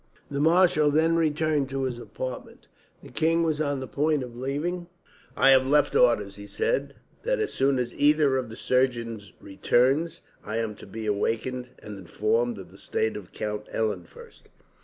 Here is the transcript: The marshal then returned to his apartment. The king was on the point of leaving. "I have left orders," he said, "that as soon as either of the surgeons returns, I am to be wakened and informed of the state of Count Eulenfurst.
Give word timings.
The 0.31 0.39
marshal 0.39 0.89
then 0.89 1.15
returned 1.15 1.69
to 1.69 1.83
his 1.83 1.99
apartment. 1.99 2.65
The 3.03 3.11
king 3.11 3.43
was 3.43 3.61
on 3.61 3.81
the 3.81 3.87
point 3.87 4.23
of 4.23 4.35
leaving. 4.35 4.87
"I 5.37 5.49
have 5.51 5.67
left 5.67 5.93
orders," 5.95 6.37
he 6.37 6.47
said, 6.47 6.95
"that 7.21 7.37
as 7.37 7.53
soon 7.53 7.77
as 7.77 7.93
either 7.93 8.35
of 8.35 8.49
the 8.49 8.57
surgeons 8.57 9.31
returns, 9.39 10.21
I 10.43 10.57
am 10.57 10.73
to 10.77 10.87
be 10.87 11.07
wakened 11.09 11.69
and 11.83 11.99
informed 11.99 12.57
of 12.57 12.71
the 12.71 12.79
state 12.79 13.15
of 13.15 13.31
Count 13.31 13.67
Eulenfurst. 13.71 14.47